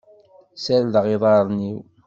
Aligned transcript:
Ssardeɣ 0.55 1.05
iḍarren-iw. 1.13 1.79